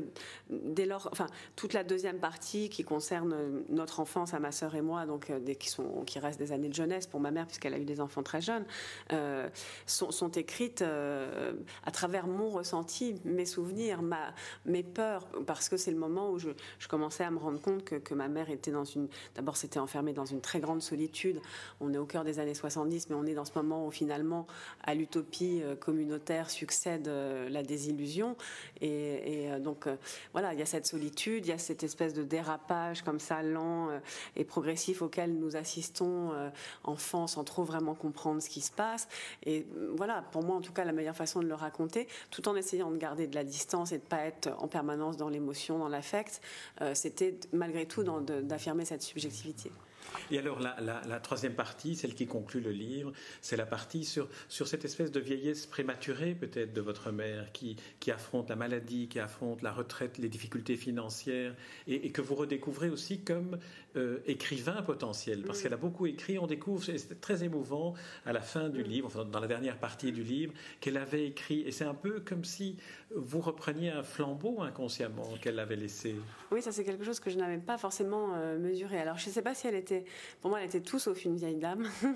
dès 0.51 0.87
lors, 0.87 1.09
enfin, 1.13 1.27
toute 1.57 1.73
la 1.73 1.85
deuxième 1.85 2.19
partie 2.19 2.69
qui 2.69 2.85
concerne 2.85 3.63
notre 3.69 4.01
enfance 4.01 4.35
à 4.35 4.41
ma 4.41 4.53
sœur 4.53 4.75
et 4.75 4.83
moi, 4.83 5.07
donc 5.07 5.31
euh, 5.31 5.55
qui 5.55 5.69
sont, 5.69 6.03
qui 6.07 6.19
restent 6.19 6.39
des 6.39 6.53
années 6.53 6.69
de 6.69 6.75
jeunesse 6.75 7.07
pour 7.07 7.21
ma 7.21 7.31
mère 7.31 7.47
puisqu'elle 7.47 7.75
a 7.75 7.79
eu 7.79 7.85
des 7.85 8.01
enfants 8.01 8.23
très 8.23 8.38
jeunes, 8.41 8.65
euh, 9.13 9.49
sont, 9.87 10.31
écrites 10.33 10.83
à 10.83 11.91
travers 11.91 12.27
mon 12.27 12.51
ressenti, 12.51 13.17
mes 13.25 13.47
souvenirs, 13.47 14.03
ma, 14.03 14.35
mes 14.67 14.83
peurs, 14.83 15.27
parce 15.47 15.69
que 15.69 15.77
c'est 15.77 15.91
le 15.91 15.97
moment 15.97 16.31
où 16.31 16.39
je, 16.39 16.51
commençais 16.89 17.25
à 17.25 17.31
me 17.31 17.39
rendre 17.39 17.61
compte 17.61 17.85
que, 17.85 17.97
que 17.97 18.15
ma 18.15 18.29
mère 18.29 18.51
était 18.51 18.71
dans 18.71 18.85
une, 18.85 19.09
d'abord 19.35 19.57
c'était 19.57 19.79
enfermée 19.79 20.13
dans 20.13 20.25
une 20.25 20.41
très 20.41 20.61
grande 20.61 20.83
solitude. 20.83 21.41
On 21.81 21.93
est 21.93 21.99
au 21.99 22.07
cœur 22.07 22.25
des 22.25 22.39
années 22.39 22.55
70, 22.55 23.11
mais 23.11 23.17
on 23.17 23.27
est 23.27 23.35
dans 23.35 23.45
ce 23.45 23.53
moment 23.55 23.87
où 23.87 23.91
finalement 23.91 24.47
à 24.85 24.95
l'utopie 24.95 25.63
communautaire 25.81 26.51
succède 26.51 27.09
la 27.09 27.63
désillusion 27.63 28.37
et 28.81 29.49
euh, 29.51 29.59
donc, 29.59 29.87
euh, 29.87 29.97
voilà, 30.33 30.53
il 30.53 30.59
y 30.59 30.63
a 30.63 30.67
cette 30.67 30.87
solitude, 30.87 31.47
il 31.47 31.51
y 31.51 31.53
a 31.53 31.59
cette 31.59 31.83
espèce 31.83 32.15
de 32.15 32.23
dérapage 32.23 33.03
comme 33.03 33.21
ça, 33.21 33.43
lent 33.43 33.91
euh, 33.91 33.99
et 34.37 34.45
progressif 34.45 35.03
auquel 35.03 35.35
nous 35.35 35.57
assistons 35.57 36.31
enfants 36.85 37.27
sans 37.27 37.45
trop 37.45 37.65
vraiment 37.65 37.95
comprendre 37.95 38.28
ce 38.41 38.49
qui 38.49 38.61
se 38.61 38.71
passe. 38.71 39.09
Et 39.45 39.67
voilà, 39.97 40.23
pour 40.33 40.43
moi, 40.43 40.57
en 40.57 40.61
tout 40.61 40.73
cas, 40.73 40.85
la 40.85 40.93
meilleure 40.93 41.17
façon 41.17 41.41
de 41.43 41.47
le 41.47 41.55
raconter, 41.55 42.09
tout 42.31 42.49
en 42.49 42.57
essayant 42.57 42.91
de 42.91 42.97
garder 42.97 43.27
de 43.27 43.35
la 43.35 43.45
distance 43.45 43.93
et 43.93 43.99
de 43.99 44.03
pas 44.03 44.25
être 44.25 44.51
en 44.59 44.69
permanence 44.69 45.17
dans 45.17 45.29
l'émotion, 45.29 45.79
dans 45.79 45.89
l'affect, 45.89 46.41
c'était 46.95 47.39
malgré 47.53 47.87
tout 47.87 48.05
d'affirmer 48.43 48.85
cette 48.85 49.03
subjectivité. 49.03 49.73
Et 50.31 50.39
alors 50.39 50.61
la, 50.61 51.21
troisième 51.21 51.55
partie, 51.55 51.97
celle 51.97 52.15
qui 52.15 52.27
conclut 52.27 52.61
le 52.61 52.71
livre, 52.71 53.13
c'est 53.41 53.57
la 53.57 53.67
partie 53.67 54.05
sur, 54.05 54.29
sur 54.49 54.69
cette 54.69 54.85
espèce 54.85 55.11
de 55.11 55.21
vieillesse 55.21 55.67
prématurée 55.67 56.35
peut-être 56.35 56.73
de 56.73 56.81
votre 56.81 57.11
mère 57.11 57.53
qui, 57.53 57.77
qui 58.01 58.11
affronte 58.11 58.49
la 58.49 58.57
maladie, 58.57 59.09
qui 59.09 59.21
affronte 59.21 59.63
la 59.63 59.73
retraite, 59.73 60.19
les 60.19 60.29
difficultés 60.29 60.77
financières, 60.77 61.55
et, 61.87 62.11
que 62.11 62.23
vous 62.23 62.35
redécouvrez 62.35 62.89
aussi 62.89 63.21
comme 63.21 63.59
euh, 63.97 64.19
écrivain 64.27 64.83
potentiel, 64.83 65.43
parce 65.43 65.63
qu'elle 65.63 65.75
a 65.75 65.79
beaucoup 65.79 66.07
écrit, 66.07 66.39
on 66.39 66.47
découvre, 66.47 66.85
c'est 66.85 67.21
très 67.21 67.45
émouvant 67.45 67.95
à 68.27 68.33
la 68.33 68.41
fin 68.41 68.69
du 68.69 68.83
livre, 68.83 69.07
enfin, 69.07 69.25
dans 69.25 69.41
la 69.41 69.47
dernière 69.47 69.79
partie 69.79 70.13
du 70.13 70.23
livre, 70.23 70.53
qu'elle 70.81 70.97
avait 70.97 71.27
écrit, 71.27 71.61
et 71.63 71.73
c'est 71.73 71.85
un 71.85 71.95
peu 71.95 72.21
comme 72.21 72.45
si 72.45 72.77
vous 73.15 73.41
repreniez 73.41 73.91
un 73.91 74.03
flambeau 74.03 74.61
inconsciemment 74.61 75.35
qu'elle 75.41 75.59
avait 75.59 75.77
laissé. 75.77 76.15
Oui, 76.51 76.63
ça 76.63 76.73
c'est 76.73 76.85
quelque 76.85 77.05
chose 77.05 77.21
que 77.21 77.31
je 77.31 77.39
n'avais 77.39 77.59
pas 77.59 77.79
forcément 77.79 78.35
euh, 78.35 78.59
mesuré. 78.59 78.99
Alors 78.99 79.19
je 79.19 79.29
ne 79.29 79.33
sais 79.33 79.43
pas 79.43 79.55
si 79.55 79.67
elle 79.67 79.75
était 79.75 79.98
pour 80.41 80.51
moi, 80.51 80.61
elle 80.61 80.67
était 80.67 80.81
tout 80.81 80.99
sauf 80.99 81.25
une 81.25 81.37
vieille 81.37 81.57
dame. 81.57 81.89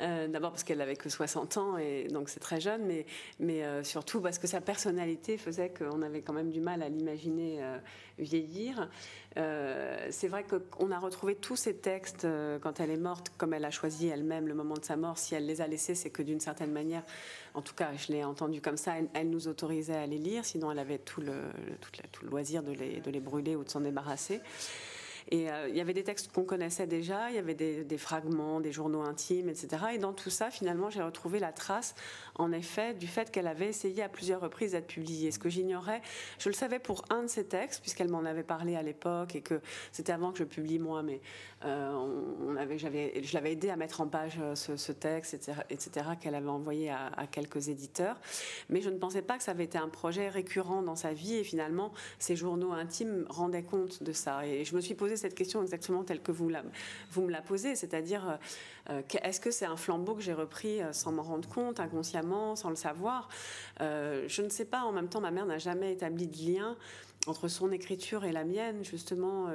Euh, 0.00 0.26
d'abord 0.26 0.50
parce 0.50 0.64
qu'elle 0.64 0.78
n'avait 0.78 0.96
que 0.96 1.08
60 1.08 1.56
ans 1.58 1.78
et 1.78 2.08
donc 2.08 2.28
c'est 2.28 2.40
très 2.40 2.60
jeune, 2.60 3.04
mais, 3.38 3.62
euh, 3.62 3.84
surtout 3.84 4.20
parce 4.20 4.38
que 4.38 4.46
sa 4.46 4.60
personnalité 4.60 5.36
faisait 5.36 5.68
qu'on 5.68 6.02
avait 6.02 6.22
quand 6.22 6.32
même 6.32 6.50
du 6.50 6.60
mal 6.60 6.82
à 6.82 6.88
l'imaginer 6.88 7.62
euh, 7.62 7.78
vieillir. 8.18 8.88
c'est 9.36 10.28
vrai 10.28 10.44
qu'on 10.44 10.90
a 10.90 10.98
retrouvé 10.98 11.34
tous 11.34 11.56
ces 11.56 11.76
textes 11.76 12.26
quand 12.62 12.80
elle 12.80 12.90
est 12.90 12.96
morte, 12.96 13.32
comme 13.36 13.54
elle 13.54 13.64
a 13.64 13.70
choisi 13.70 14.08
elle-même 14.08 14.48
le 14.48 14.54
moment 14.54 14.74
de 14.74 14.84
sa 14.84 14.96
mort. 14.96 15.18
Si 15.18 15.34
elle 15.34 15.46
les 15.46 15.60
a 15.60 15.66
laissés, 15.66 15.94
c'est 15.94 16.10
que 16.10 16.22
d'une 16.22 16.40
certaine 16.40 16.72
manière, 16.72 17.02
en 17.54 17.62
tout 17.62 17.74
cas, 17.74 17.90
je 17.96 18.12
l'ai 18.12 18.24
entendu 18.24 18.60
comme 18.60 18.76
ça, 18.76 18.94
elle, 19.14 19.30
nous 19.30 19.48
autorisait 19.48 19.96
à 19.96 20.06
les 20.06 20.18
lire, 20.18 20.44
sinon 20.44 20.72
elle 20.72 20.78
avait 20.78 20.98
tout 20.98 21.20
le, 21.20 21.34
loisir 22.22 22.62
de 22.62 22.72
les 22.72 23.20
brûler 23.20 23.56
ou 23.56 23.64
de 23.64 23.70
s'en 23.70 23.80
débarrasser. 23.80 24.40
Et 25.30 25.50
euh, 25.50 25.68
il 25.68 25.76
y 25.76 25.80
avait 25.80 25.92
des 25.92 26.04
textes 26.04 26.32
qu'on 26.32 26.44
connaissait 26.44 26.86
déjà, 26.86 27.30
il 27.30 27.36
y 27.36 27.38
avait 27.38 27.54
des, 27.54 27.98
fragments, 27.98 28.60
des 28.60 28.72
journaux 28.72 29.02
intimes, 29.02 29.48
etc. 29.48 29.84
Et 29.94 29.98
dans 29.98 30.12
tout 30.12 30.30
ça, 30.30 30.50
finalement, 30.50 30.90
j'ai 30.90 31.02
retrouvé 31.02 31.38
la 31.38 31.52
trace, 31.52 31.94
en 32.36 32.52
effet, 32.52 32.94
du 32.94 33.06
fait 33.06 33.30
qu'elle 33.30 33.46
avait 33.46 33.68
essayé 33.68 34.02
à 34.02 34.08
plusieurs 34.08 34.40
reprises 34.40 34.72
d'être 34.72 34.86
publiée. 34.86 35.30
Ce 35.30 35.38
que 35.38 35.48
j'ignorais, 35.48 36.02
je 36.38 36.48
le 36.48 36.54
savais 36.54 36.78
pour 36.78 37.04
un 37.10 37.22
de 37.22 37.28
ses 37.28 37.44
textes, 37.44 37.80
puisqu'elle 37.80 38.10
m'en 38.10 38.24
avait 38.24 38.42
parlé 38.42 38.76
à 38.76 38.82
l'époque 38.82 39.36
et 39.36 39.42
que 39.42 39.60
c'était 39.92 40.12
avant 40.12 40.32
que 40.32 40.38
je 40.38 40.44
publie 40.44 40.78
moi, 40.78 41.02
mais 41.02 41.20
euh, 41.64 42.66
je 42.76 43.34
l'avais 43.34 43.52
aidé 43.52 43.70
à 43.70 43.76
mettre 43.76 44.00
en 44.00 44.08
page 44.08 44.38
euh, 44.40 44.54
ce, 44.54 44.92
texte, 44.92 45.34
etc., 45.70 46.06
qu'elle 46.20 46.34
avait 46.34 46.48
envoyé 46.48 46.90
à, 46.90 47.06
à, 47.16 47.26
quelques 47.26 47.68
éditeurs. 47.68 48.16
Mais 48.68 48.80
je 48.80 48.90
ne 48.90 48.98
pensais 48.98 49.22
pas 49.22 49.38
que 49.38 49.44
ça 49.44 49.52
avait 49.52 49.64
été 49.64 49.78
un 49.78 49.88
projet 49.88 50.28
récurrent 50.28 50.82
dans 50.82 50.96
sa 50.96 51.12
vie 51.12 51.36
et 51.36 51.44
finalement, 51.44 51.92
ces 52.18 52.36
journaux 52.36 52.72
intimes 52.72 53.26
rendaient 53.28 53.62
compte 53.62 54.02
de 54.02 54.12
ça. 54.12 54.46
Et 54.46 54.64
je 54.64 54.74
me 54.74 54.80
suis 54.80 54.94
posé 54.94 55.11
cette 55.16 55.34
question 55.34 55.62
exactement 55.62 56.04
telle 56.04 56.20
que 56.20 56.32
vous, 56.32 56.48
me 56.48 57.30
la 57.30 57.42
posez, 57.42 57.76
c'est-à-dire 57.76 58.38
euh, 58.90 59.02
est-ce 59.22 59.40
que 59.40 59.50
c'est 59.50 59.66
un 59.66 59.76
flambeau 59.76 60.14
que 60.14 60.22
j'ai 60.22 60.32
repris 60.32 60.80
euh, 60.80 60.92
sans 60.92 61.12
m'en 61.12 61.22
rendre 61.22 61.48
compte, 61.48 61.80
inconsciemment, 61.80 62.56
sans 62.56 62.70
le 62.70 62.76
savoir? 62.76 63.28
Euh, 63.80 64.24
Je 64.28 64.42
ne 64.42 64.48
sais 64.48 64.64
pas. 64.64 64.82
En 64.82 64.92
même 64.92 65.08
temps, 65.08 65.20
ma 65.20 65.30
mère 65.30 65.46
n'a 65.46 65.58
jamais 65.58 65.92
établi 65.92 66.26
de 66.26 66.36
lien 66.36 66.76
entre 67.26 67.48
son 67.48 67.70
écriture 67.70 68.24
et 68.24 68.32
la 68.32 68.42
mienne, 68.42 68.84
justement, 68.84 69.46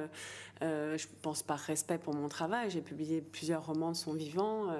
je 0.61 1.05
pense 1.21 1.43
par 1.43 1.59
respect 1.59 1.97
pour 1.97 2.13
mon 2.13 2.29
travail. 2.29 2.69
J'ai 2.69 2.79
publié 2.79 3.19
plusieurs 3.19 3.65
romans 3.65 3.91
de 3.91 3.97
son 3.97 4.13
vivant. 4.13 4.71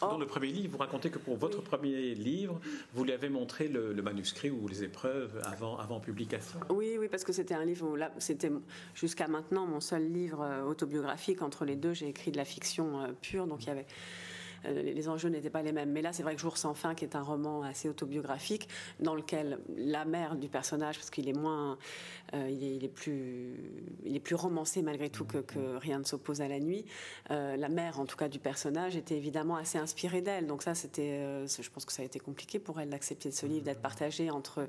Dans 0.00 0.18
le 0.18 0.26
premier 0.26 0.48
livre, 0.48 0.72
vous 0.72 0.78
racontez 0.78 1.10
que 1.10 1.18
pour 1.18 1.36
votre 1.36 1.60
premier 1.62 2.14
livre, 2.14 2.60
vous 2.94 3.04
lui 3.04 3.12
avez 3.12 3.28
montré 3.28 3.68
le, 3.68 3.94
manuscrit 4.00 4.50
ou 4.50 4.66
les 4.66 4.82
épreuves 4.82 5.40
avant, 5.44 5.78
avant 5.78 6.00
publication. 6.00 6.58
Oui, 6.70 6.96
oui, 6.98 7.08
parce 7.08 7.24
que 7.24 7.32
c'était 7.32 7.54
un 7.54 7.64
livre 7.64 7.86
où 7.86 7.96
là, 7.96 8.10
c'était 8.18 8.50
jusqu'à 8.94 9.28
maintenant 9.28 9.66
mon 9.66 9.80
seul 9.80 10.10
livre 10.10 10.42
euh, 10.42 10.62
autobiographique. 10.62 11.42
Entre 11.42 11.64
les 11.64 11.76
deux, 11.76 11.92
j'ai 11.92 12.08
écrit 12.08 12.30
de 12.30 12.38
la 12.38 12.44
fiction 12.44 13.02
euh, 13.02 13.08
pure, 13.20 13.46
donc 13.46 13.64
il 13.64 13.68
y 13.68 13.70
avait 13.70 13.86
les 14.64 15.08
enjeux 15.08 15.28
n'étaient 15.28 15.50
pas 15.50 15.62
les 15.62 15.72
mêmes. 15.72 15.90
Mais 15.90 16.02
là, 16.02 16.12
c'est 16.12 16.22
vrai 16.22 16.34
que 16.34 16.40
Jour 16.40 16.56
sans 16.56 16.74
fin, 16.74 16.94
qui 16.94 17.04
est 17.04 17.16
un 17.16 17.22
roman 17.22 17.62
assez 17.62 17.88
autobiographique, 17.88 18.68
dans 18.98 19.14
lequel 19.14 19.58
la 19.76 20.04
mère 20.04 20.36
du 20.36 20.48
personnage, 20.48 20.96
parce 20.96 21.10
qu'il 21.10 21.28
est 21.28 21.38
moins, 21.38 21.78
il 22.34 22.84
est, 22.84 22.88
plus, 22.88 23.54
il 24.04 24.16
est 24.16 24.20
plus 24.20 24.34
romancé 24.34 24.82
malgré 24.82 25.10
tout 25.10 25.24
que, 25.24 25.38
que 25.38 25.76
rien 25.76 25.98
ne 25.98 26.04
s'oppose 26.04 26.40
à 26.40 26.48
la 26.48 26.60
nuit. 26.60 26.84
la 27.28 27.68
mère, 27.68 28.00
en 28.00 28.06
tout 28.06 28.16
cas, 28.16 28.28
du 28.28 28.38
personnage 28.38 28.96
était 28.96 29.16
évidemment 29.16 29.56
assez 29.56 29.78
inspirée 29.78 30.22
d'elle. 30.22 30.46
Donc 30.46 30.62
ça, 30.62 30.74
c'était, 30.74 31.46
je 31.46 31.70
pense 31.70 31.84
que 31.84 31.92
ça 31.92 32.02
a 32.02 32.04
été 32.04 32.18
compliqué 32.18 32.58
pour 32.58 32.80
elle 32.80 32.90
d'accepter 32.90 33.30
ce 33.30 33.46
livre, 33.46 33.64
d'être 33.64 33.82
partagé 33.82 34.30
entre 34.30 34.68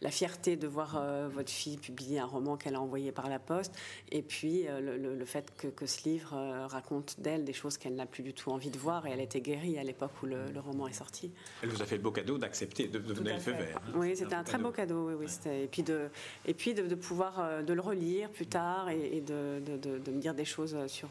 la 0.00 0.10
fierté 0.10 0.56
de 0.56 0.66
voir 0.66 1.02
votre 1.30 1.50
fille 1.50 1.76
publier 1.76 2.18
un 2.18 2.26
roman 2.26 2.56
qu'elle 2.56 2.74
a 2.74 2.80
envoyé 2.80 3.12
par 3.12 3.28
la 3.28 3.38
poste, 3.38 3.74
et 4.10 4.22
puis 4.22 4.66
le, 4.68 5.24
fait 5.24 5.52
que, 5.56 5.68
que, 5.68 5.86
ce 5.86 6.08
livre 6.08 6.36
raconte 6.66 7.20
d'elle 7.20 7.44
des 7.44 7.52
choses 7.52 7.78
qu'elle 7.78 7.94
n'a 7.94 8.06
plus 8.06 8.22
du 8.22 8.34
tout 8.34 8.50
envie 8.50 8.70
de 8.70 8.78
voir, 8.78 9.06
et 9.06 9.12
elle 9.14 9.20
était 9.20 9.40
guérie 9.40 9.78
à 9.78 9.84
l'époque 9.84 10.12
où 10.22 10.26
le, 10.26 10.44
roman 10.58 10.88
est 10.88 10.92
sorti. 10.92 11.32
Elle 11.62 11.70
vous 11.70 11.82
a 11.82 11.86
fait 11.86 11.96
le 11.96 12.02
beau 12.02 12.10
cadeau 12.10 12.38
d'accepter, 12.38 12.88
de, 12.88 12.98
donner 12.98 13.34
le 13.34 13.40
feu 13.40 13.52
vert. 13.52 13.80
Hein. 13.86 13.92
Oui, 13.94 14.16
c'était 14.16 14.34
un, 14.34 14.44
très 14.44 14.58
beau 14.58 14.70
cadeau. 14.70 15.08
Oui, 15.08 15.14
oui, 15.18 15.50
Et 15.50 15.66
puis 15.66 15.82
de, 15.82 16.08
et 16.46 16.54
puis 16.54 16.74
de, 16.74 16.94
pouvoir 16.94 17.62
de 17.62 17.72
le 17.72 17.80
relire 17.80 18.30
plus 18.30 18.46
tard 18.46 18.90
et, 18.90 19.20
de, 19.20 19.60
de, 19.64 20.10
me 20.10 20.20
dire 20.20 20.34
des 20.34 20.44
choses 20.44 20.76
sur, 20.86 21.08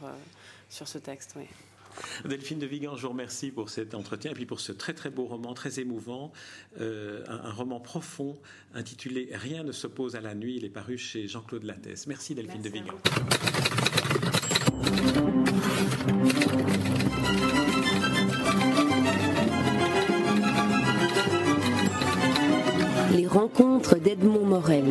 sur 0.69 0.87
ce 0.87 0.97
texte. 0.97 1.33
Oui. 1.35 1.45
Delphine 2.25 2.59
de 2.59 2.65
Vigan, 2.65 2.95
je 2.95 3.03
vous 3.03 3.09
remercie 3.09 3.51
pour 3.51 3.69
cet 3.69 3.93
entretien 3.93 4.31
et 4.31 4.33
puis 4.33 4.45
pour 4.45 4.59
ce 4.59 4.71
très 4.71 4.93
très 4.93 5.09
beau 5.09 5.25
roman, 5.25 5.53
très 5.53 5.79
émouvant, 5.79 6.31
euh, 6.79 7.23
un, 7.27 7.51
roman 7.51 7.79
profond 7.79 8.39
intitulé 8.73 9.29
Rien 9.33 9.63
ne 9.63 9.71
s'oppose 9.71 10.15
à 10.15 10.21
la 10.21 10.35
nuit. 10.35 10.55
Il 10.57 10.65
est 10.65 10.69
paru 10.69 10.97
chez 10.97 11.27
Jean-Claude 11.27 11.63
Lattès. 11.63 12.07
Merci 12.07 12.35
Delphine 12.35 12.61
de 12.61 12.69
Vigan. 12.69 12.95
Les 23.53 23.63
rencontres 23.63 23.97
d'Edmond 23.97 24.45
Morel. 24.45 24.85